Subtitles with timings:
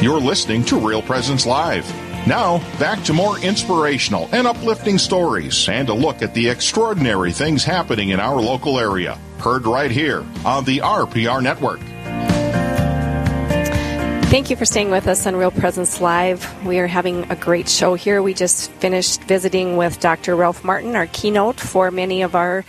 [0.00, 1.84] You're listening to Real Presence Live.
[2.24, 7.64] Now, back to more inspirational and uplifting stories and a look at the extraordinary things
[7.64, 9.18] happening in our local area.
[9.40, 11.80] Heard right here on the RPR Network.
[14.30, 16.64] Thank you for staying with us on Real Presence Live.
[16.64, 18.22] We are having a great show here.
[18.22, 20.36] We just finished visiting with Dr.
[20.36, 22.64] Ralph Martin, our keynote for many of our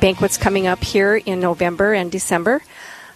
[0.00, 2.60] banquets coming up here in November and December.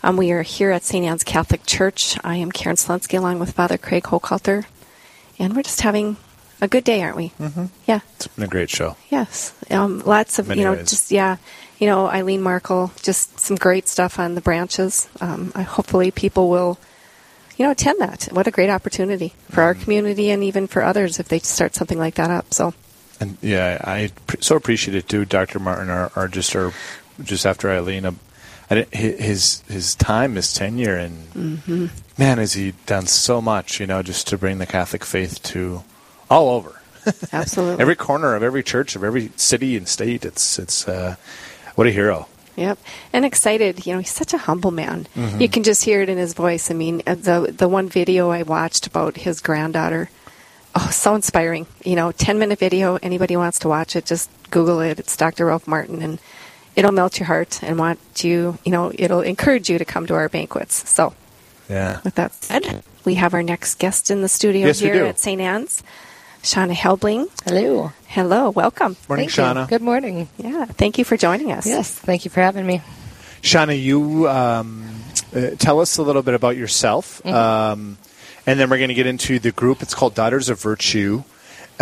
[0.03, 1.04] Um, we are here at St.
[1.07, 2.18] Anne's Catholic Church.
[2.25, 4.64] I am Karen Slensky along with Father Craig Hochhalter,
[5.39, 6.17] and we're just having
[6.61, 7.29] a good day, aren't we?
[7.40, 7.67] Mm-hmm.
[7.86, 8.00] Yeah.
[8.17, 8.96] It's been a great show.
[9.11, 9.54] Yes.
[9.71, 10.90] Um, lots of, Many you know, ways.
[10.90, 11.36] just, yeah,
[11.79, 15.09] you know, Eileen Markle, just some great stuff on the branches.
[15.21, 16.79] Um, I, hopefully people will,
[17.57, 18.29] you know, attend that.
[18.32, 21.98] What a great opportunity for our community and even for others if they start something
[21.98, 22.53] like that up.
[22.53, 22.75] So,
[23.21, 25.25] And yeah, I so appreciate it too.
[25.25, 25.61] Dr.
[25.61, 26.73] Martin, our, our just our
[27.23, 28.04] just after Eileen,
[28.93, 31.86] his his time, his tenure, and Mm-hmm.
[32.19, 35.83] man, has he done so much, you know, just to bring the Catholic faith to
[36.31, 36.81] all over,
[37.33, 37.81] absolutely.
[37.81, 40.25] every corner of every church of every city and state.
[40.25, 41.17] It's it's uh,
[41.75, 42.28] what a hero.
[42.56, 42.78] Yep,
[43.15, 43.87] and excited.
[43.87, 45.06] You know, he's such a humble man.
[45.17, 45.41] Mm-hmm.
[45.41, 46.70] You can just hear it in his voice.
[46.70, 50.11] I mean, uh, the the one video I watched about his granddaughter,
[50.75, 51.67] oh, so inspiring.
[51.84, 52.98] You know, ten minute video.
[53.03, 54.98] Anybody wants to watch it, just Google it.
[54.98, 55.47] It's Dr.
[55.47, 56.19] Ralph Martin, and
[56.77, 58.59] it'll melt your heart and want you.
[58.65, 60.89] You know, it'll encourage you to come to our banquets.
[60.91, 61.15] So,
[61.69, 62.01] Yeah.
[62.05, 65.41] with that said, we have our next guest in the studio Yes, here at St.
[65.41, 65.83] Anne's,
[66.43, 67.28] Shauna Helbling.
[67.45, 67.93] Hello.
[68.09, 68.97] Hello, welcome.
[69.09, 69.43] Morning, Thank you.
[69.62, 69.69] Shauna.
[69.69, 70.28] Good morning.
[70.39, 71.67] Yeah, thank you for joining us.
[71.67, 72.83] Yes, thank you for having me.
[73.43, 74.89] Shauna, you um,
[75.34, 77.34] uh, tell us a little bit about yourself, Mm-hmm.
[77.34, 77.98] um,
[78.47, 79.83] and then we're going to get into the group.
[79.83, 81.23] It's called Daughters of Virtue,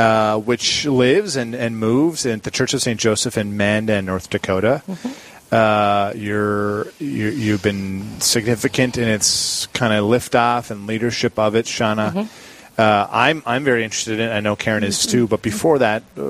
[0.00, 2.98] uh, which lives and, and moves at the Church of St.
[2.98, 4.82] Joseph in Mandan, North Dakota.
[4.88, 5.54] Mm-hmm.
[5.54, 11.66] Uh, you're, you you've been significant in its kind of liftoff and leadership of it,
[11.66, 12.12] Shauna.
[12.12, 12.49] Mm-hmm.
[12.80, 14.30] Uh, I'm I'm very interested in.
[14.30, 14.32] it.
[14.32, 15.28] I know Karen is too.
[15.28, 16.22] But before that, uh,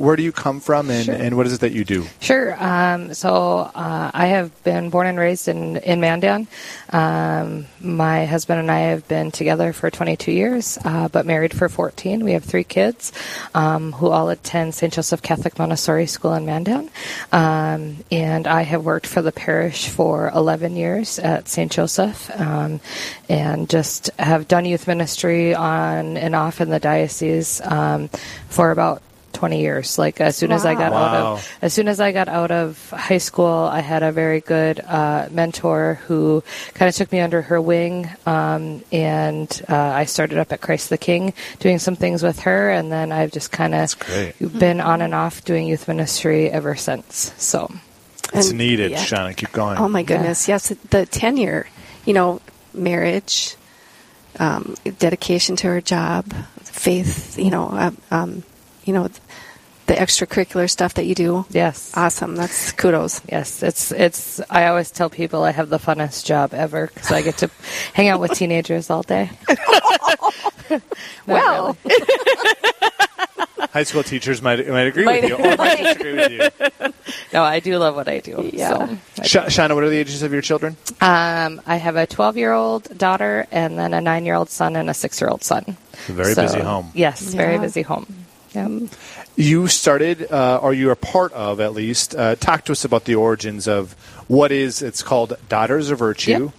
[0.00, 1.14] where do you come from, and, Sure.
[1.14, 2.06] and what is it that you do?
[2.20, 2.56] Sure.
[2.58, 6.48] Um, so uh, I have been born and raised in in Mandan.
[6.90, 11.68] Um, my husband and I have been together for 22 years, uh, but married for
[11.68, 12.24] 14.
[12.24, 13.12] We have three kids
[13.54, 14.90] um, who all attend St.
[14.92, 16.88] Joseph Catholic Montessori School in Mandan,
[17.32, 21.70] um, and I have worked for the parish for 11 years at St.
[21.70, 22.80] Joseph, um,
[23.28, 28.08] and just have done youth ministry on and off in the diocese um,
[28.48, 29.02] for about
[29.34, 29.98] 20 years.
[29.98, 32.90] Like as soon as I got out of as soon as I got out of
[32.90, 36.42] high school, I had a very good uh, mentor who
[36.74, 40.90] kind of took me under her wing, um, and uh, I started up at Christ
[40.90, 43.94] the King doing some things with her, and then I've just kind of
[44.58, 47.32] been on and off doing youth ministry ever since.
[47.38, 47.72] So.
[48.34, 48.98] It's And- needed, yeah.
[49.02, 49.34] Shauna.
[49.34, 49.78] Keep going.
[49.78, 51.66] Oh my goodness, yes, the tenure,
[52.04, 52.42] you know,
[52.74, 53.56] marriage,
[54.38, 56.32] um, dedication to her job,
[56.62, 58.42] faith, you know, um, um,
[58.84, 59.08] you know,
[59.86, 61.46] the extracurricular stuff that you do.
[61.50, 61.90] Yes.
[61.96, 62.36] Awesome.
[62.36, 63.22] That's kudos.
[63.30, 64.38] Yes, it's it's.
[64.50, 67.50] I always tell people I have the funnest job ever because I get to
[67.94, 69.30] hang out with teenagers all day.
[70.70, 70.82] Not
[71.26, 72.00] Well, really.
[73.72, 76.92] High school teachers might might agree Might- with you, or might disagree with you.
[77.32, 78.50] no, I do love what I do.
[78.52, 78.96] Yeah.
[79.14, 79.22] So.
[79.22, 80.76] Sh- Shauna, what are the ages of your children?
[81.00, 84.76] Um, I have a 12 year old daughter and then a nine year old son
[84.76, 85.76] and a six year old son.
[86.08, 86.90] A very So, busy home.
[86.94, 88.06] Yes, very busy home.
[88.54, 88.80] Yeah.
[89.36, 92.14] You started, uh, or you are part of, at least.
[92.14, 93.92] Uh, talk to us about the origins of
[94.26, 94.82] what is.
[94.82, 96.30] It's called Daughters of Virtue.
[96.30, 96.50] Yep.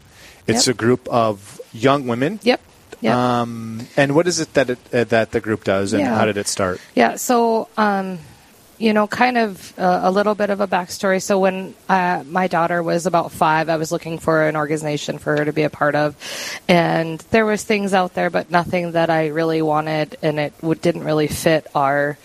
[0.48, 0.76] It's Yep.
[0.76, 2.40] a group of young women.
[2.44, 2.62] Yep.
[3.02, 3.16] Yep.
[3.16, 6.16] Um, and what is it that it, uh, that the group does, and Yeah.
[6.16, 6.80] how did it start?
[6.96, 8.20] Yeah, so um,
[8.80, 11.22] you know, kind of uh, a little bit of a backstory.
[11.22, 15.38] So when uh, my daughter was about five, I was looking for an organization for
[15.38, 16.16] her to be a part of,
[16.68, 20.82] and there was things out there, but nothing that I really wanted, and it would,
[20.82, 22.18] didn't really fit our.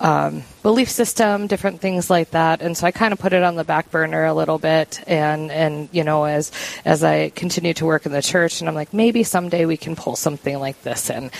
[0.00, 3.54] Um, belief system, different things like that, and so I kind of put it on
[3.54, 5.02] the back burner a little bit.
[5.06, 6.50] And and you know, as
[6.86, 9.96] as I continue to work in the church, and I'm like, maybe someday we can
[9.96, 11.30] pull something like this in.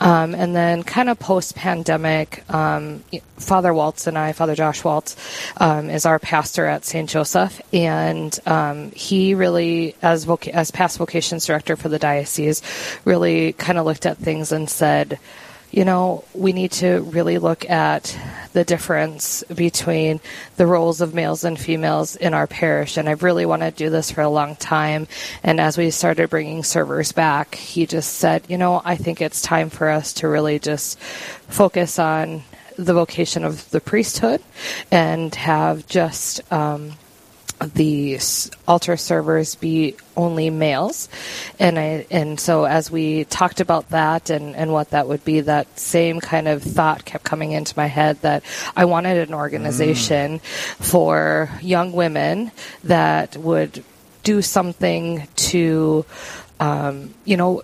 [0.00, 3.02] Um, and then, kind of post pandemic, um,
[3.38, 5.16] Father Waltz and I, Father Josh Waltz,
[5.56, 7.08] um, is our pastor at St.
[7.08, 12.60] Joseph, and um, he really, as voc- as past vocations director for the diocese,
[13.06, 15.18] really kind of looked at things and said
[15.70, 18.18] you know, we need to really look at
[18.52, 20.20] the difference between
[20.56, 22.96] the roles of males and females in our parish.
[22.96, 25.06] And I've really wanted to do this for a long time.
[25.42, 29.42] And as we started bringing servers back, he just said, you know, I think it's
[29.42, 32.42] time for us to really just focus on
[32.76, 34.42] the vocation of the priesthood
[34.90, 36.92] and have just, um,
[37.60, 38.18] the
[38.66, 41.08] altar servers be only males
[41.58, 45.40] and I and so as we talked about that and and what that would be
[45.42, 50.38] that same kind of thought kept coming into my head that I wanted an organization
[50.38, 52.50] for young women
[52.84, 53.84] that would
[54.22, 56.06] do something to
[56.60, 57.62] um, you know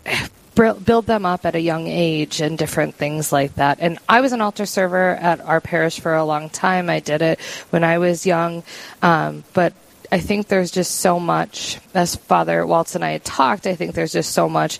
[0.56, 3.76] build them up at a young age and different things like that.
[3.78, 6.88] And I was an altar server at our parish for a long time.
[6.88, 7.40] I did it
[7.70, 8.62] when I was young,
[9.02, 9.74] um, but
[10.10, 13.94] I think there's just so much, as Father Waltz and I had talked, I think
[13.94, 14.78] there's just so much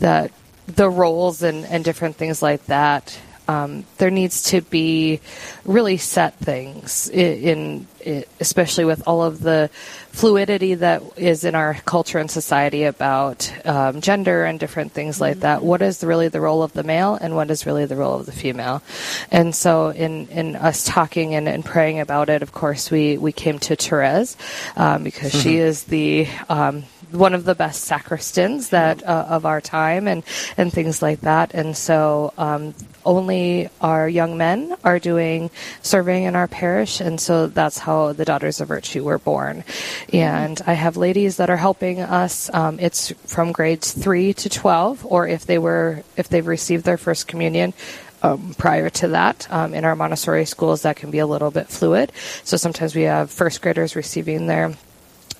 [0.00, 0.32] that
[0.66, 3.18] the roles and, and different things like that.
[3.46, 5.20] Um, there needs to be
[5.64, 9.70] really set things in, in, especially with all of the
[10.08, 15.40] fluidity that is in our culture and society about um, gender and different things like
[15.40, 15.62] that.
[15.62, 18.26] What is really the role of the male and what is really the role of
[18.26, 18.82] the female?
[19.30, 23.32] And so, in, in us talking and, and praying about it, of course, we, we
[23.32, 24.36] came to Therese
[24.76, 29.60] um, because she is the um, one of the best sacristans that uh, of our
[29.60, 30.22] time and
[30.56, 31.54] and things like that.
[31.54, 32.74] And so um,
[33.04, 35.50] only our young men are doing
[35.82, 39.64] serving in our parish, and so that's how the Daughters of Virtue were born.
[40.12, 42.50] And I have ladies that are helping us.
[42.52, 46.98] Um, it's from grades three to twelve, or if they were if they've received their
[46.98, 47.74] first communion.
[48.22, 51.68] Um, prior to that, um, in our Montessori schools, that can be a little bit
[51.68, 52.10] fluid.
[52.42, 54.72] So sometimes we have first graders receiving their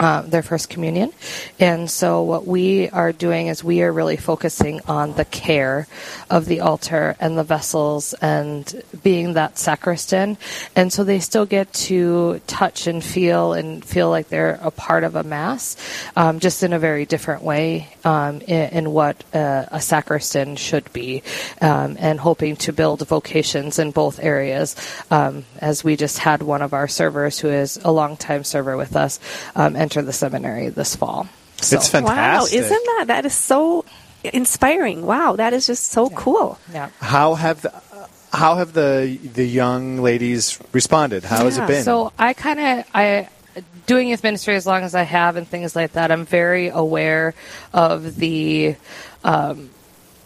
[0.00, 1.12] uh, their first communion.
[1.60, 5.86] And so, what we are doing is we are really focusing on the care
[6.28, 10.36] of the altar and the vessels and being that sacristan.
[10.74, 15.04] And so, they still get to touch and feel and feel like they're a part
[15.04, 15.76] of a mass,
[16.16, 20.92] um, just in a very different way um, in, in, what uh, a sacristan should
[20.92, 21.22] be,
[21.60, 24.74] um, and hoping to build vocations in both areas.
[25.10, 28.96] Um, as we just had one of our servers who is a longtime server with
[28.96, 29.20] us
[29.54, 31.28] um, enter the seminary this fall.
[31.60, 32.16] So, It's fantastic.
[32.16, 33.84] Wow, isn't that that is so
[34.24, 35.04] inspiring?
[35.04, 36.58] Wow, that is just so cool.
[36.72, 36.88] yeah.
[37.00, 37.72] How have the,
[38.32, 41.22] how have the the young ladies responded?
[41.24, 41.84] How has it been?
[41.84, 43.28] So I kind of I
[43.86, 46.10] doing youth ministry as long as I have and things like that.
[46.10, 47.34] I'm very aware
[47.72, 48.76] of the.
[49.22, 49.70] Um,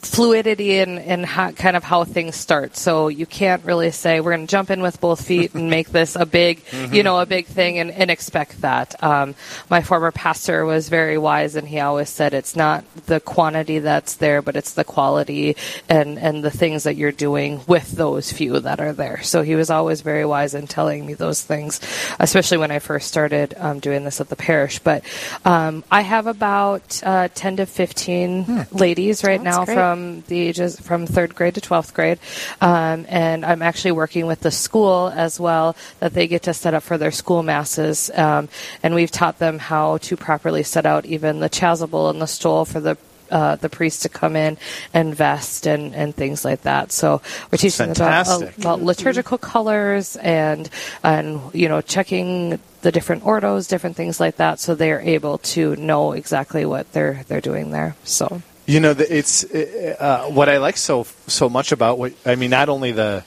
[0.01, 2.77] fluidity and, and how, kind of how things start.
[2.77, 5.91] So you can't really say we're going to jump in with both feet and make
[5.91, 6.63] this a big,
[6.93, 9.03] you know, a big thing and, and expect that.
[9.03, 9.35] Um,
[9.69, 14.15] my former pastor was very wise and he always said it's not the quantity that's
[14.17, 15.57] there, but it's the quality
[15.89, 19.23] and, and the things that you're doing with those few that are there.
[19.23, 21.81] So he was always very wise in telling me those things,
[22.21, 24.79] especially when I first started um, doing this at the parish.
[24.79, 25.03] But
[25.45, 29.75] um, I have about uh, 10 to 15 ladies right That's now great.
[29.75, 32.19] from from the ages from third grade to 12th grade.
[32.61, 36.75] Um, and I'm actually working with the school as well that they get to set
[36.75, 38.11] up for their school masses.
[38.15, 38.49] Um,
[38.83, 42.65] and we've taught them how to properly set out even the chasuble and the stole
[42.65, 42.97] for the
[43.31, 44.57] uh, the priest to come in
[44.95, 46.91] and vest and, and things like that.
[46.91, 47.21] So
[47.51, 48.57] we're teaching them about, fantastic.
[48.57, 50.71] about liturgical colors and
[51.05, 55.77] and you know checking the different ordos, different things like that, so they're able to
[55.77, 57.97] know exactly what they're they're doing there.
[58.05, 62.51] So You know, it's uh, what I like so so much about what I mean.
[62.51, 63.25] Not only the,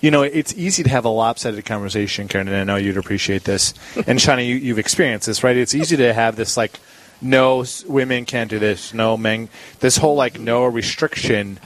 [0.00, 3.44] you know, it's easy to have a lopsided conversation, Karen, and I know you'd appreciate
[3.44, 3.72] this.
[3.94, 5.56] And Shauna, you, you've experienced this, right?
[5.56, 6.80] It's easy to have this like,
[7.20, 8.92] no, women can't do this.
[8.92, 9.48] No, men.
[9.78, 11.60] This whole like no restriction.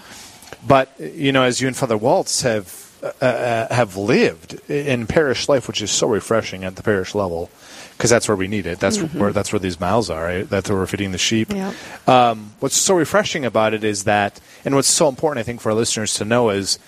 [0.67, 5.49] But you know, as you and Father Waltz have uh, uh, have lived in parish
[5.49, 7.51] life, which is so refreshing at the parish level,
[7.97, 8.81] because that's where we need it.
[8.81, 10.23] That's where that's where these miles are.
[10.23, 10.49] Right?
[10.49, 11.53] That's where we're feeding the sheep.
[11.53, 11.73] Yeah.
[12.07, 15.71] Um, what's so refreshing about it is that, and what's so important, I think, for
[15.71, 16.79] our listeners to know is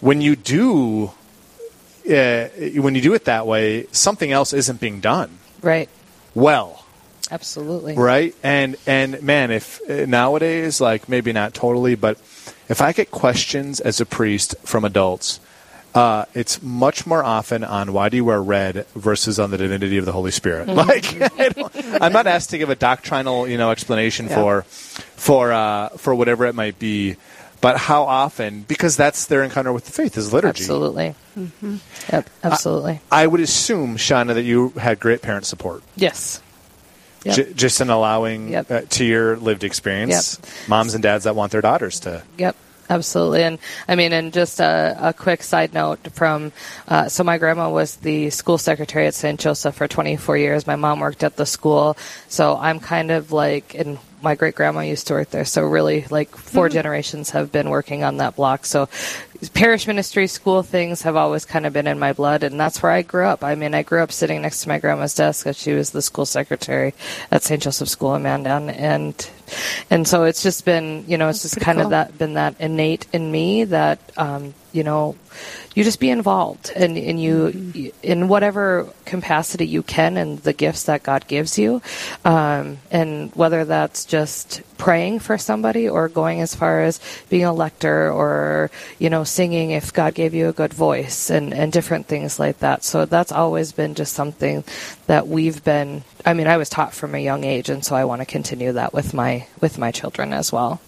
[0.00, 1.12] when you do,
[2.10, 5.88] uh, when you do it that way, something else isn't being done right,
[6.34, 6.84] well,
[7.30, 8.34] absolutely, right?
[8.42, 12.18] And and man, if uh, nowadays, like maybe not totally, but
[12.68, 15.40] if I get questions as a priest from adults.
[15.94, 19.98] Uh, it's much more often on why do you wear red versus on the divinity
[19.98, 20.68] of the Holy Spirit.
[20.68, 24.34] Like, I don't, I'm not asked to give a doctrinal, you know, explanation Yeah.
[24.36, 27.16] for for uh, for whatever it might be,
[27.60, 28.62] but how often?
[28.62, 30.62] Because that's their encounter with the faith is liturgy.
[30.62, 31.14] absolutely,
[32.12, 36.40] yep, absolutely, I would assume, Shauna, that you had great parent support, yes,
[37.24, 37.36] Yep.
[37.36, 38.70] J- just in allowing Yep.
[38.70, 42.22] uh, to your lived experience, moms and dads that want their daughters to.
[42.38, 42.56] Yep,
[42.90, 43.42] absolutely.
[43.44, 46.52] And I mean, and just a, a quick side note from
[46.88, 49.40] uh, so my grandma was the school secretary at St.
[49.40, 50.66] Joseph for 24 years.
[50.66, 51.96] My mom worked at the school,
[52.28, 55.46] so I'm kind of like, and my great grandma used to work there.
[55.46, 58.66] So really, like 4 generations have been working on that block.
[58.66, 58.88] So
[59.48, 62.92] parish ministry school things have always kind of been in my blood and that's where
[62.92, 65.56] i grew up i mean i grew up sitting next to my grandma's desk as
[65.56, 66.92] she was the school secretary
[67.30, 69.30] at st joseph school in mandan and
[69.90, 71.86] and so it's just been you know it's That's just kind cool.
[71.86, 75.16] of that been that innate in me that um, you know
[75.74, 80.84] you just be involved and, and you in whatever capacity you can and the gifts
[80.84, 81.80] that god gives you
[82.24, 87.52] um, and whether that's just praying for somebody or going as far as being a
[87.52, 92.06] lector or you know singing if god gave you a good voice and, and different
[92.06, 94.64] things like that so that's always been just something
[95.06, 98.04] that we've been i mean i was taught from a young age and so i
[98.04, 100.80] want to continue that with my with my children as well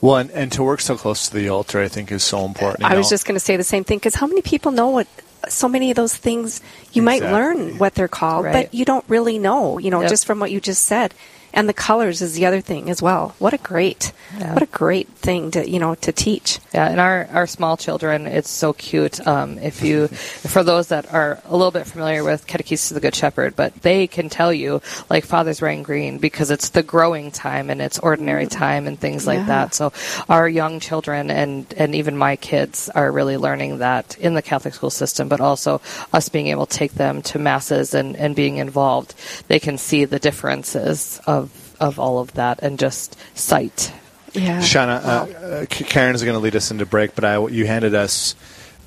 [0.00, 2.80] Well, and, and to work so close to the altar, I think, is so important.
[2.80, 4.88] you I was just going to say the same thing because how many people know
[4.90, 5.06] what
[5.48, 6.60] so many of those things
[6.92, 8.52] you might learn what they're called, Right.
[8.68, 10.10] but you don't really know, you know, Yep.
[10.10, 11.12] just from what you just said.
[11.56, 13.36] And the colors is the other thing as well.
[13.38, 14.52] What a great, Yeah.
[14.54, 16.58] what a great thing to, you know, to teach.
[16.74, 19.24] Yeah, and our, our small children, it's so cute.
[19.24, 23.00] Um, if you, for those that are a little bit familiar with Catechesis of the
[23.00, 27.30] Good Shepherd, but they can tell you, like, Father's wearing green because it's the growing
[27.30, 29.46] time and it's ordinary time and things like Yeah.
[29.46, 29.74] that.
[29.74, 29.92] So
[30.28, 34.74] our young children and, and even my kids are really learning that in the Catholic
[34.74, 35.80] school system, but also
[36.12, 39.14] us being able to take them to masses and, and being involved.
[39.46, 41.43] They can see the differences of,
[41.80, 43.92] of all of that and just sight.
[44.32, 44.60] Yeah.
[44.60, 47.66] Shauna, uh, uh, K- Karen is going to lead us into break, but I, you
[47.66, 48.34] handed us,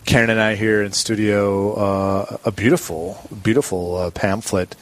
[0.05, 4.75] Karen and I here in studio, uh, a beautiful, beautiful uh, pamphlet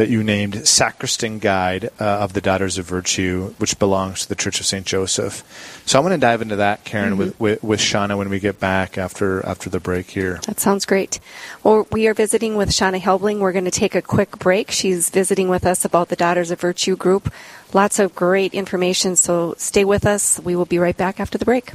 [0.00, 4.34] that you named Sacristan Guide uh, of the Daughters of Virtue, which belongs to the
[4.34, 4.86] Church of St.
[4.86, 5.44] Joseph.
[5.84, 8.58] So I'm going to dive into that, Karen, with, with, with Shauna when we get
[8.58, 10.40] back after, after the break here.
[10.46, 11.20] That sounds great.
[11.62, 13.40] Well, we are visiting with Shauna Helbling.
[13.40, 14.70] We're going to take a quick break.
[14.70, 17.30] She's visiting with us about the Daughters of Virtue group.
[17.74, 20.40] Lots of great information, so stay with us.
[20.40, 21.74] We will be right back after the break.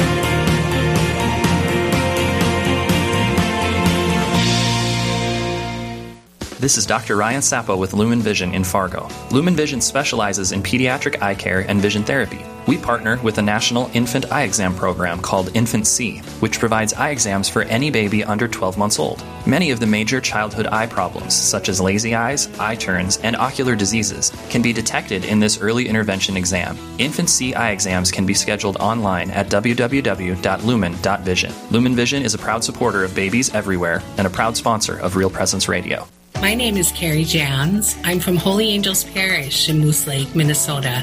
[6.61, 7.15] This is Dr.
[7.15, 9.09] Ryan Sappo with Lumen Vision in Fargo.
[9.31, 12.45] Lumen Vision specializes in pediatric eye care and vision therapy.
[12.67, 17.49] We partner with a national infant eye exam program called InfantSEE, which provides eye exams
[17.49, 19.23] for any baby under 12 months old.
[19.47, 23.75] Many of the major childhood eye problems, such as lazy eyes, eye turns, and ocular
[23.75, 26.77] diseases, can be detected in this early intervention exam.
[26.99, 31.53] InfantSEE eye exams can be scheduled online at www.lumen.vision.
[31.71, 35.31] Lumen Vision is a proud supporter of babies everywhere and a proud sponsor of Real
[35.31, 36.07] Presence Radio.
[36.41, 37.95] My name is Carrie Jans.
[38.03, 41.01] I'm from Holy Angels Parish in Moose Lake, Minnesota.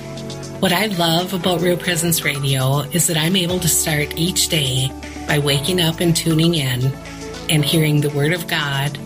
[0.59, 4.91] What I love about Real Presence Radio is that I'm able to start each day
[5.29, 6.93] by waking up and tuning in
[7.49, 8.99] and hearing the Word of God,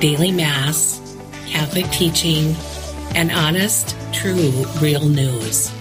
[0.00, 1.00] daily Mass,
[1.46, 2.56] Catholic teaching,
[3.14, 5.72] and honest, true, real news.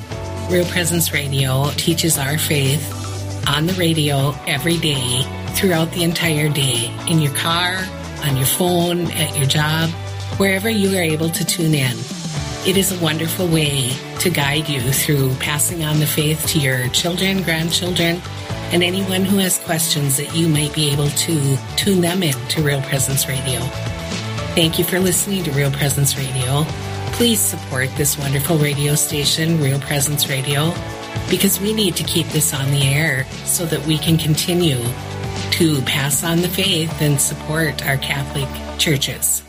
[0.51, 5.24] Real Presence Radio teaches our faith on the radio every day
[5.56, 7.84] throughout the entire day in your car,
[8.24, 9.89] on your phone, at your job,
[10.38, 11.98] wherever you are able to tune in.
[12.65, 16.88] It is a wonderful way to guide you through passing on the faith to your
[16.89, 18.22] children, grandchildren,
[18.72, 22.63] and anyone who has questions that you might be able to tune them in to
[22.63, 23.60] Real Presence Radio.
[24.56, 26.63] Thank you for listening to Real Presence Radio.
[27.13, 30.74] Please support this wonderful radio station, Real Presence Radio,
[31.30, 34.82] because we need to keep this on the air so that we can continue
[35.53, 39.43] to pass on the faith and support our Catholic churches.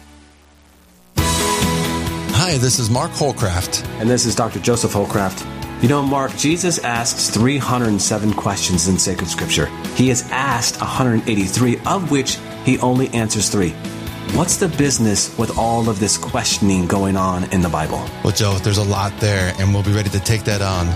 [1.16, 3.86] Hi, this is Mark Holcraft.
[4.00, 4.60] And this is Dr.
[4.60, 5.82] Joseph Holcraft.
[5.82, 9.64] You know, Mark, Jesus asks 307 questions in sacred scripture.
[9.94, 13.70] He is asked 183, of which he only answers three.
[14.34, 18.06] What's the business with all of this questioning going on in the Bible?
[18.22, 20.86] Well, Joe, there's a lot there, and we'll be ready to take that on.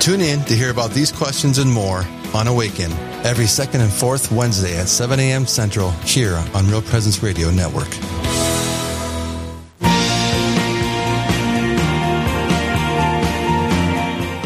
[0.00, 2.04] Tune in to hear about these questions and more
[2.34, 2.92] on Awaken
[3.24, 5.46] every second and fourth Wednesday at 7 a.m.
[5.46, 7.88] Central here on Real Presence Radio Network.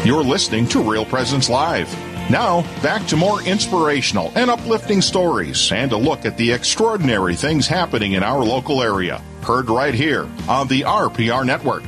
[0.03, 1.87] You're listening to Real Presence Live.
[2.31, 7.67] Now, back to more inspirational and uplifting stories and a look at the extraordinary things
[7.67, 9.21] happening in our local area.
[9.43, 11.83] Heard right here on the RPR Network.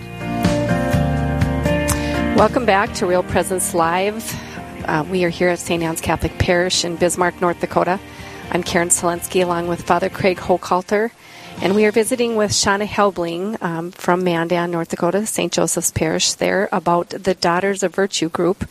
[2.37, 4.23] Welcome back to Real Presence Live.
[4.85, 5.81] Uh, we are here at St.
[5.81, 7.99] Anne's Catholic Parish in Bismarck, North Dakota.
[8.51, 11.11] I'm Karen Selensky along with Father Craig Hochhalter,
[11.61, 15.51] and we are visiting with Shauna Helbling um, from Mandan, North Dakota, St.
[15.51, 18.67] Joseph's Parish there about the Daughters of Virtue group.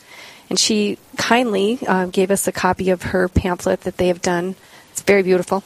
[0.50, 4.54] And she kindly uh, gave us a copy of her pamphlet that they have done.
[4.90, 5.64] It's very beautiful.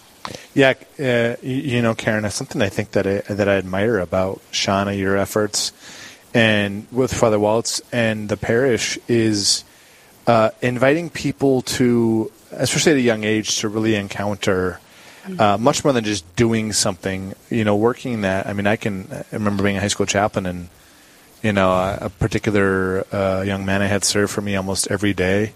[0.54, 4.96] Yeah, uh, you, know, Karen, something I think that I, that I admire about Shauna,
[4.96, 5.72] your efforts,
[6.32, 9.64] and with Father Waltz and the parish is
[10.26, 14.80] uh, inviting people to, especially at a young age, to really encounter
[15.38, 17.34] uh, much more than just doing something.
[17.50, 18.46] You know, working that.
[18.46, 20.68] I mean, I can I remember being a high school chaplain, and
[21.42, 25.14] you know, a, a particular uh, young man I had served for me almost every
[25.14, 25.52] day,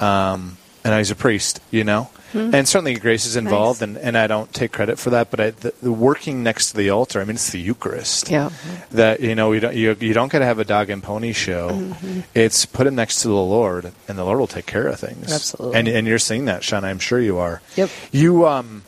[0.00, 0.56] um,
[0.86, 1.60] and I was a priest.
[1.70, 3.88] You know, and certainly grace is involved, Nice.
[3.88, 5.30] and, and I don't take credit for that.
[5.30, 8.50] But I, the, the working next to the altar, I mean, it's the Eucharist Yeah.
[8.90, 11.32] that you know you don't you, you don't got to have a dog and pony
[11.32, 11.70] show.
[11.70, 12.20] Mm-hmm.
[12.34, 15.32] It's put him next to the Lord, and the Lord will take care of things.
[15.32, 15.78] Absolutely.
[15.78, 16.84] And and you're seeing that, Sean.
[16.84, 17.62] I'm sure you are.
[17.76, 17.90] Yep.
[18.12, 18.82] You um,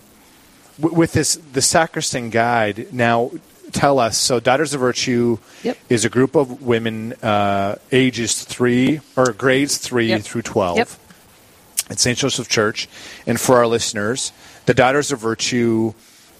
[0.80, 3.30] w- with this the sacristan guide now.
[3.70, 4.16] Tell us.
[4.16, 5.76] So, Daughters of Virtue Yep.
[5.90, 10.22] is a group of women, uh, ages three or grades three Yep.
[10.22, 10.88] through twelve Yep.
[11.90, 12.18] At St.
[12.18, 12.88] Joseph Church.
[13.26, 14.32] And for our listeners,
[14.66, 15.94] the Daughters of Virtue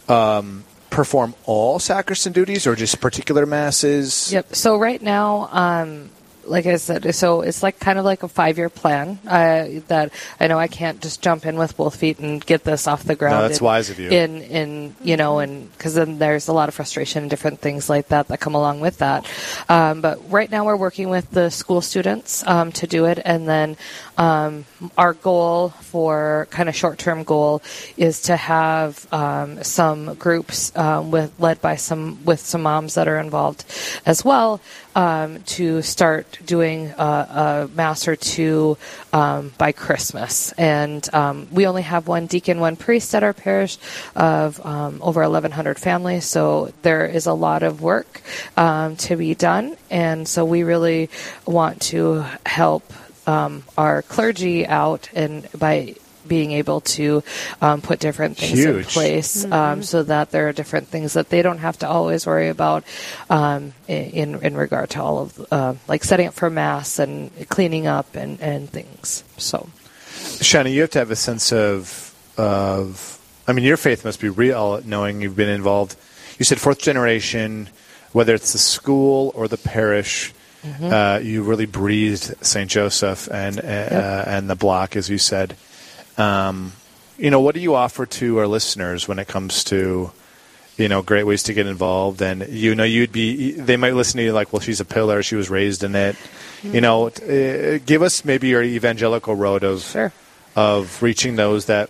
[0.08, 4.32] um, perform all sacristan duties or just particular masses?
[4.32, 4.54] Yep.
[4.54, 6.10] So right now, um,
[6.48, 10.46] like I said, so it's like kind of like a five-year plan uh, that I
[10.46, 13.36] know I can't just jump in with both feet and get this off the ground.
[13.36, 14.10] No, that's in- wise of you.
[14.10, 17.88] In in you know, and because then there's a lot of frustration and different things
[17.88, 19.26] like that that come along with that.
[19.68, 23.48] Um, but right now we're working with the school students um, to do it, and
[23.48, 23.76] then
[24.16, 24.64] um,
[24.96, 27.62] our goal for kind of short-term goal
[27.96, 33.08] is to have um, some groups um, with led by some with some moms that
[33.08, 33.64] are involved
[34.06, 34.60] as well
[34.98, 38.76] um, to start doing a, a mass or two
[39.12, 40.50] um, by Christmas.
[40.58, 43.78] And um, we only have one deacon, one priest at our parish
[44.16, 46.24] of um, over 1,100 families.
[46.24, 48.22] So there is a lot of work
[48.56, 49.76] um, to be done.
[49.88, 51.10] And so we really
[51.46, 52.92] want to help
[53.28, 55.94] our clergy out and by
[56.28, 57.22] being able to
[57.60, 58.88] um, put different things in Huge.
[58.88, 62.48] place um, so that there are different things that they don't have to always worry
[62.48, 62.84] about
[63.30, 67.86] um, in in regard to all of uh, like setting up for mass and cleaning
[67.86, 69.24] up and, and things.
[69.36, 69.68] So
[70.08, 73.16] Shana, you have to have a sense of of.
[73.46, 75.96] I mean, your faith must be real, knowing you've been involved.
[76.38, 77.70] You said fourth generation,
[78.12, 80.32] whether it's the school or the parish.
[80.82, 85.56] Uh, you really breathed Saint Joseph and uh, and the block, as you said.
[86.18, 86.72] Um,
[87.16, 90.12] you know, what do you offer to our listeners when it comes to,
[90.76, 92.20] you know, great ways to get involved?
[92.22, 95.22] And you know, you'd be they might listen to you like, well, she's a pillar,
[95.22, 96.16] she was raised in it.
[96.62, 97.22] You know, t-
[97.76, 100.12] uh, give us maybe your evangelical road of Sure.
[100.56, 101.88] of reaching those that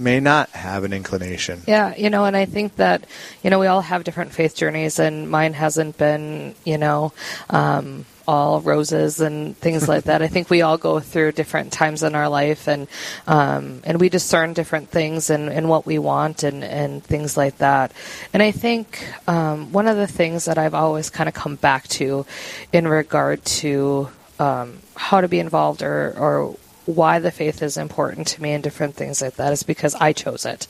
[0.00, 1.62] may not have an inclination.
[1.66, 3.04] Yeah, you know, and I think that,
[3.42, 7.12] you know, we all have different faith journeys, and mine hasn't been, you know,
[7.50, 10.22] um, all roses and things like that.
[10.22, 12.86] I think we all go through different times in our life, and
[13.26, 17.58] um, and we discern different things and, and what we want and, and things like
[17.58, 17.92] that.
[18.32, 21.88] And I think um, one of the things that I've always kind of come back
[21.88, 22.24] to
[22.72, 24.08] in regard to
[24.38, 28.62] um, how to be involved or, or why the faith is important to me and
[28.62, 30.66] different things like that is because I chose it.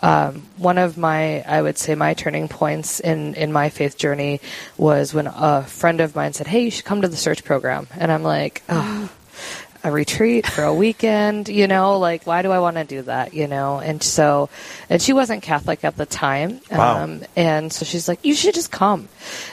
[0.00, 4.40] Um, one of my, I would say, my turning points in, in my faith journey
[4.76, 7.86] was when a friend of mine said, Hey, you should come to the search program.
[7.96, 9.10] And I'm like, oh,
[9.82, 13.32] a retreat for a weekend, you know, like, why do I want to do that,
[13.34, 13.80] you know?
[13.80, 14.50] And so,
[14.88, 16.60] and she wasn't Catholic at the time.
[16.70, 17.04] Wow.
[17.04, 19.08] Um, and so she's like, you should just come.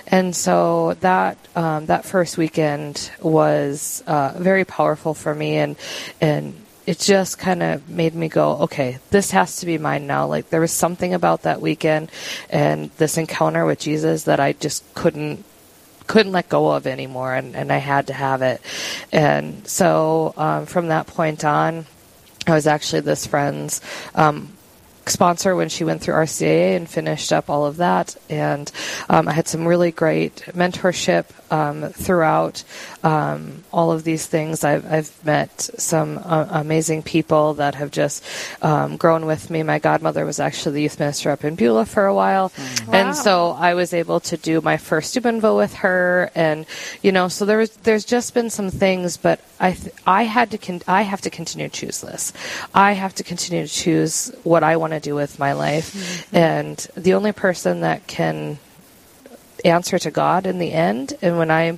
[0.08, 5.76] And so that, um, that first weekend was, uh, very powerful for me and,
[6.22, 10.26] and, it just kind of made me go, okay, this has to be mine now.
[10.26, 12.10] Like there was something about that weekend
[12.50, 15.44] and this encounter with Jesus that I just couldn't
[16.08, 18.62] couldn't let go of anymore, and, and I had to have it.
[19.12, 21.86] And so um, from that point on,
[22.48, 23.82] I was actually this friend's
[24.16, 24.57] um,
[25.10, 28.16] sponsor when she went through RCIA and finished up all of that.
[28.30, 28.72] And
[29.10, 32.64] um, I had some really great mentorship um, throughout
[33.04, 34.64] um, all of these things.
[34.64, 38.24] I've, I've met some uh, amazing people that have just
[38.62, 39.64] um, grown with me.
[39.64, 42.52] My godmother was actually the youth minister up in Beulah for a while.
[42.92, 46.32] And so I was able to do my first Steubenville with her.
[46.36, 46.66] And,
[47.02, 50.52] you know, so there was, there's just been some things, but I, th- I had
[50.52, 52.34] to, con- I have to continue to choose this.
[52.74, 56.32] I have to continue to choose what I want to do with my life.
[56.34, 58.60] And the only person that can
[59.66, 61.14] answer to God in the end.
[61.22, 61.78] And when I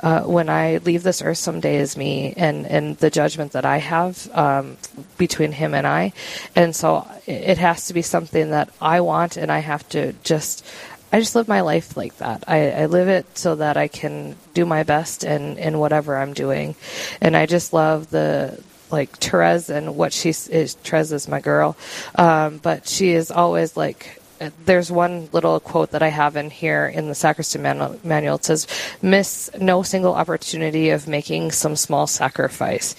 [0.00, 3.78] uh, when I leave this earth someday is me and and the judgment that I
[3.78, 4.76] have um,
[5.16, 6.12] between Him and I.
[6.54, 10.12] And so it it has to be something that I want, and I have to
[10.24, 10.64] just.
[11.10, 12.44] I just live my life like that.
[12.46, 16.34] I, I live it so that I can do my best in, in whatever I'm
[16.34, 16.74] doing.
[17.22, 20.74] And I just love the like Therese and what she is.
[20.82, 21.76] Therese is my girl,
[22.14, 24.20] um, but she is always like.
[24.64, 27.98] There's one little quote that I have in here in the sacristan manual.
[28.04, 28.36] manual.
[28.36, 28.68] It says,
[29.02, 32.94] "Miss no single opportunity of making some small sacrifice.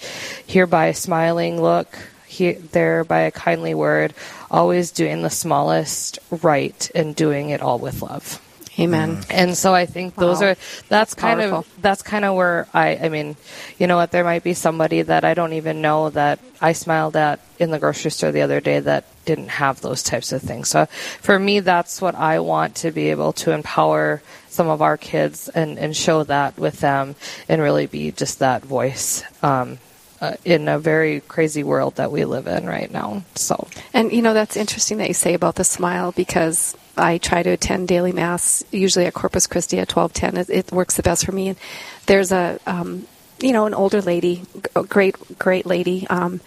[0.46, 4.12] Hereby a smiling look, here, there by a kindly word,
[4.50, 8.38] always doing the smallest right and doing it all with love."
[8.78, 9.16] Amen.
[9.16, 9.26] Mm.
[9.30, 10.26] And so I think wow.
[10.26, 10.56] those are
[10.88, 13.36] that's kind of that's kind of where I I mean,
[13.78, 17.16] you know what, there might be somebody that I don't even know that I smiled
[17.16, 20.68] at in the grocery store the other day that didn't have those types of things.
[20.68, 24.96] So for me that's what I want to be able to empower some of our
[24.96, 27.16] kids and and show that with them
[27.48, 29.24] and really be just that voice.
[29.42, 29.78] Um,
[30.20, 33.22] uh, in a very crazy world that we live in right now.
[33.34, 37.42] So, and you know that's interesting that you say about the smile because I try
[37.42, 40.36] to attend daily mass usually at Corpus Christi at twelve ten.
[40.36, 41.48] It, it works the best for me.
[41.48, 41.58] And
[42.06, 43.06] there's a um,
[43.40, 44.44] you know an older lady,
[44.76, 46.40] a great great lady, um,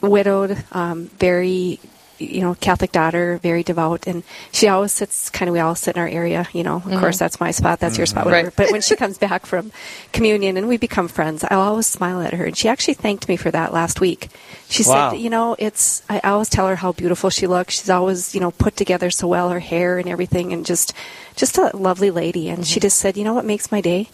[0.00, 1.80] widowed, um, very
[2.22, 5.52] you know, Catholic daughter, very devout, and she always sits kind of.
[5.52, 6.76] We all sit in our area, you know.
[6.76, 7.00] Of mm-hmm.
[7.00, 7.80] course, that's my spot.
[7.80, 8.00] That's mm-hmm.
[8.00, 8.48] your spot, whatever.
[8.48, 8.56] Right.
[8.56, 9.72] But when she comes back from
[10.12, 13.36] communion and we become friends, I'll always smile at her, and she actually thanked me
[13.36, 14.28] for that last week.
[14.68, 15.10] She wow.
[15.10, 16.02] said, you know, it's.
[16.08, 17.74] I always tell her how beautiful she looks.
[17.74, 20.94] She's always, you know, put together so well, her hair and everything, and just,
[21.36, 22.48] just a lovely lady.
[22.48, 22.64] And mm-hmm.
[22.64, 24.08] she just said, you know, what makes my day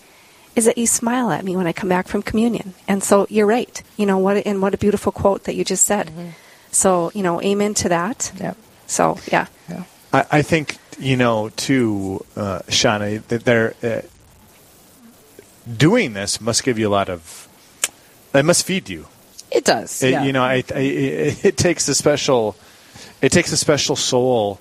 [0.58, 2.74] is that you smile at me when I come back from communion.
[2.88, 3.80] And so you're right.
[3.96, 4.44] You know what?
[4.44, 6.08] And what a beautiful quote that you just said.
[6.08, 6.28] Mm-hmm.
[6.70, 8.32] So, you know, amen to that.
[8.38, 8.54] Yeah.
[8.86, 9.46] So, yeah.
[9.68, 9.84] yeah.
[10.12, 14.02] I, I think, you know, too, uh, Shauna, that they're uh,
[15.76, 17.48] doing this must give you a lot of,
[18.34, 19.06] it must feed you.
[19.50, 20.02] It does.
[20.02, 20.24] It, yeah.
[20.24, 22.56] You know, I, I, it, it takes a special,
[23.22, 24.60] it takes a special soul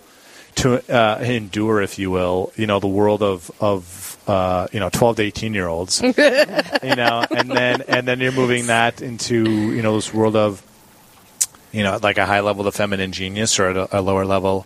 [0.58, 4.90] to uh, endure, if you will, you know, the world of of uh, you know
[4.90, 6.12] twelve to eighteen year olds, you
[6.96, 10.62] know, and then and then you're moving that into you know this world of
[11.78, 14.66] you know, like a high level of feminine genius or at a, a, lower level,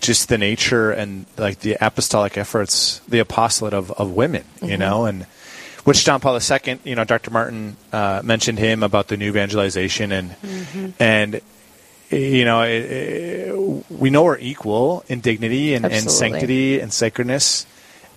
[0.00, 4.70] just the nature and like the apostolic efforts, the apostolate of, of women, mm-hmm.
[4.70, 5.22] you know, and
[5.84, 7.30] which John Paul II, you know, Dr.
[7.30, 10.88] Martin uh, mentioned him about the new evangelization and mm-hmm.
[10.98, 11.40] and
[12.10, 17.66] you know, it, it, we know we're equal in dignity and, and sanctity and sacredness,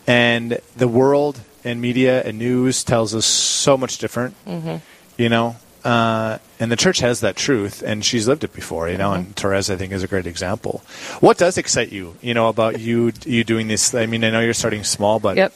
[0.08, 4.34] and the world and media and news tells us so much different.
[4.46, 4.78] Mm-hmm.
[5.22, 8.98] You know, uh, and the church has that truth, and she's lived it before, you
[8.98, 9.10] know.
[9.10, 9.26] Mm-hmm.
[9.26, 10.84] And Therese, I think, is a great example.
[11.20, 13.94] What does excite you, you know, about you you doing this?
[13.96, 15.54] I mean, I know you're starting small, but yep.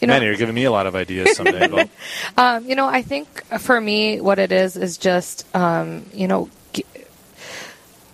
[0.00, 1.68] You know, Man, you're giving me a lot of ideas someday.
[2.36, 6.48] um, you know, I think for me, what it is is just, um, you know,
[6.72, 6.84] g-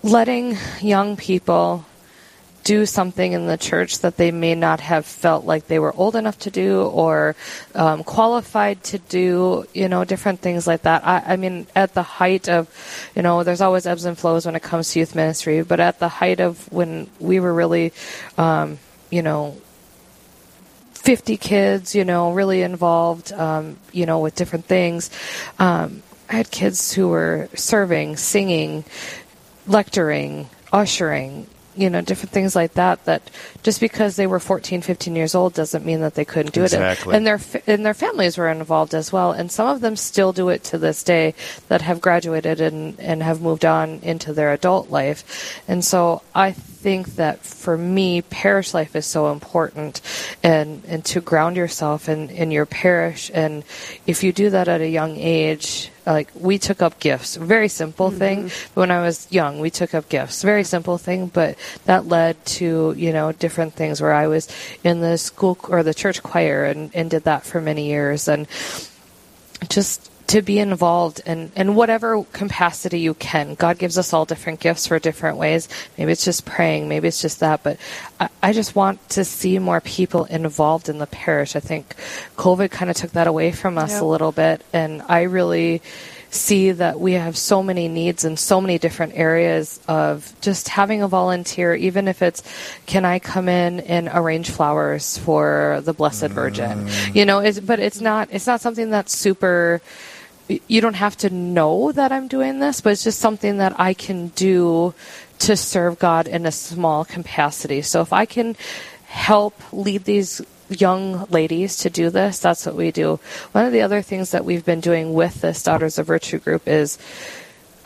[0.03, 1.85] letting young people
[2.65, 6.17] do something in the church that they may not have felt like they were old
[6.17, 7.37] enough to do or
[7.75, 11.07] um, qualified to do, you know, different things like that.
[11.07, 12.69] I, I, mean, at the height of,
[13.15, 15.99] you know, there's always ebbs and flows when it comes to youth ministry, but at
[15.99, 17.93] the height of when we were really,
[18.39, 18.79] um,
[19.11, 19.57] you know,
[20.95, 25.11] 50 kids, you know, really involved, um, you know, with different things.
[25.59, 28.87] Um, I had kids who were serving, singing,
[29.67, 33.23] lecturing, ushering, you know different things like that that
[33.63, 37.13] just because they were 14 15 years old doesn't mean that they couldn't do exactly.
[37.13, 40.33] it and their and their families were involved as well and some of them still
[40.33, 41.35] do it to this day
[41.69, 46.55] that have graduated and and have moved on into their adult life and so i
[46.85, 50.03] think that for me parish life is so important
[50.43, 53.31] and and to ground yourself in in your parish.
[53.33, 53.65] And
[54.07, 57.37] if you do that at a young age like we took up gifts.
[57.37, 58.19] Very simple mm-hmm.
[58.19, 58.39] thing.
[58.75, 60.43] When i was young we took up gifts.
[60.43, 61.57] Very simple thing but
[61.89, 64.45] that led to you know different things where i was
[64.85, 68.29] in the school or the church choir and, and did that for many years.
[68.29, 68.47] And
[69.71, 73.55] just to be involved in, in whatever capacity you can.
[73.55, 75.69] God gives us all different gifts for different ways.
[75.99, 77.79] Maybe it's just praying, maybe it's just that, but
[78.19, 81.57] I, I just want to see more people involved in the parish.
[81.57, 81.95] I think
[82.37, 84.03] COVID kind of took that away from us yep.
[84.03, 85.83] a little bit, and I really
[86.31, 91.01] see that we have so many needs in so many different areas of just having
[91.01, 92.43] a volunteer, even if it's,
[92.87, 96.87] can I come in and arrange flowers for the Blessed Virgin?
[96.87, 97.15] Mm.
[97.15, 99.81] You know, it's, but it's not, it's not something that's super,
[100.49, 103.95] you don't have to know that I'm doing this, but it's just something that I
[103.95, 104.95] can do
[105.41, 107.83] to serve God in a small capacity.
[107.83, 108.57] So if I can
[109.07, 113.21] help lead these young ladies to do this, that's what we do.
[113.53, 116.69] One of the other things that we've been doing with this Daughters of Virtue group
[116.69, 116.99] is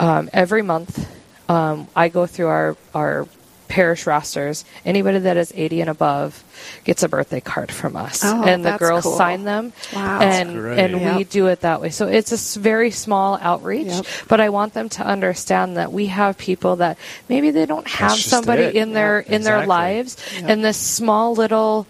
[0.00, 1.08] um, every month
[1.48, 3.26] um, I go through our, our
[3.68, 6.42] parish rosters, anybody that is 80 and above
[6.84, 9.16] gets a birthday card from us, Oh, and the girls cool.
[9.16, 10.20] sign them, Wow.
[10.20, 10.78] and That's great.
[10.78, 11.90] and we do it that way.
[11.90, 14.06] So it's a very small outreach, Yep.
[14.28, 18.18] but I want them to understand that we have people that maybe they don't have
[18.18, 18.74] somebody it.
[18.74, 19.66] in their Yeah, in their exactly.
[19.68, 21.86] lives, and this small little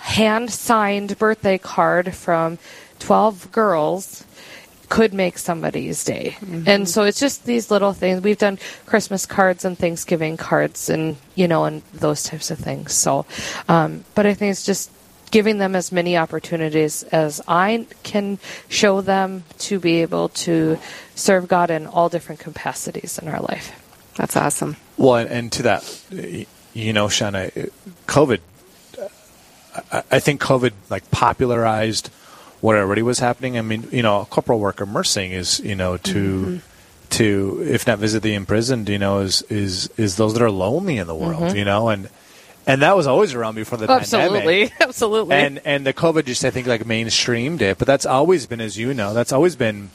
[0.00, 2.58] hand signed birthday card from
[2.98, 4.24] 12 girls
[4.94, 6.36] could make somebody's day.
[6.66, 8.22] And so it's just these little things.
[8.22, 12.92] We've done Christmas cards and Thanksgiving cards and, you know, and those types of things.
[12.94, 13.26] So,
[13.68, 14.92] um, but I think it's just
[15.32, 20.78] giving them as many opportunities as I can show them to be able to
[21.16, 23.74] serve God in all different capacities in our life.
[24.14, 24.76] That's awesome.
[24.96, 26.04] Well, and, and to that,
[26.72, 27.50] you know, Shauna,
[28.06, 28.38] COVID.
[29.90, 32.10] I, I think COVID like popularized
[32.64, 33.58] what already was happening.
[33.58, 36.62] I mean, you know, corporal work immersing is, you know, to
[37.10, 40.96] to if not visit the imprisoned, you know, is is is those that are lonely
[40.96, 42.08] in the world, you know, and
[42.66, 44.14] and that was always around before the pandemic.
[44.14, 44.72] Absolutely.
[44.80, 45.36] Absolutely.
[45.36, 48.78] And and the COVID just I think like mainstreamed it, but that's always been, as
[48.78, 49.90] you know, that's always been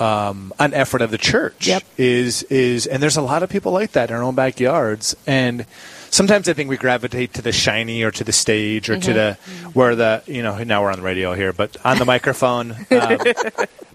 [0.00, 1.68] um, an effort of the church.
[1.68, 1.84] Yep.
[1.96, 5.64] Is is and there's a lot of people like that in our own backyards, and
[6.10, 9.38] sometimes I think we gravitate to the shiny or to the stage or to the
[9.74, 12.76] where the you know now we're on the radio here, but on the microphone.
[12.90, 13.18] Um,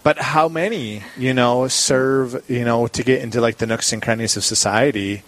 [0.04, 4.02] but how many you know serve you know to get into like the nooks and
[4.02, 5.24] crannies of society?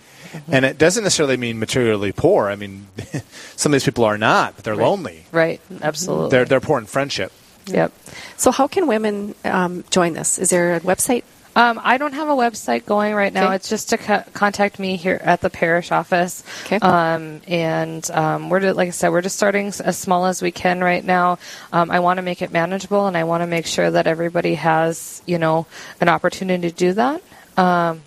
[0.52, 2.50] And it doesn't necessarily mean materially poor.
[2.50, 2.88] I mean,
[3.56, 5.24] some of these people are not, but they're lonely.
[5.32, 5.62] right.
[5.82, 6.30] Absolutely.
[6.30, 7.32] They're they're poor in friendship.
[7.68, 7.92] yep.
[8.38, 10.38] So, how can women um, join this?
[10.40, 11.24] Is there a website?
[11.56, 13.46] Um, I don't have a website going right now.
[13.46, 13.56] Okay.
[13.56, 16.44] It's just to co- contact me here at the parish office.
[16.66, 16.80] Okay.
[16.80, 20.52] Um, and um, we're just, like I said, we're just starting as small as we
[20.52, 21.40] can right now.
[21.72, 24.56] Um, I want to make it manageable, and I want to make sure that everybody
[24.56, 25.66] has, you know,
[26.02, 27.22] an opportunity to do that.
[27.56, 28.02] Um,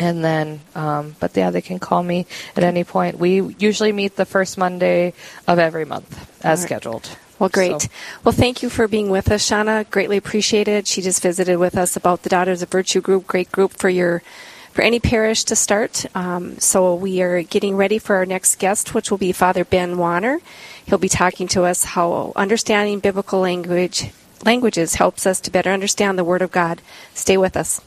[0.00, 3.18] and then, um, but yeah, they can call me at any point.
[3.18, 5.14] We usually meet the first Monday
[5.46, 6.10] of every month
[6.44, 6.66] as right.
[6.66, 7.08] scheduled.
[7.38, 7.82] Well, great.
[7.82, 7.88] So-
[8.22, 9.88] Well, thank you for being with us, Shauna.
[9.90, 10.86] Greatly appreciated.
[10.86, 13.26] She just visited with us about the Daughters of Virtue group.
[13.26, 14.22] Great group for your
[14.72, 16.04] for any parish to start.
[16.16, 19.96] Um, so we are getting ready for our next guest, which will be Father Ben
[19.98, 20.40] Warner.
[20.84, 24.10] He'll be talking to us how understanding biblical language
[24.44, 26.82] languages helps us to better understand the Word of God.
[27.14, 27.80] Stay with us.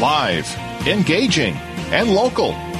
[0.00, 0.46] Live,
[0.86, 1.54] engaging,
[1.90, 2.54] and local.